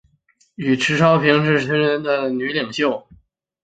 [0.55, 3.07] 与迟昭平都是当时有名的新朝民变女领袖。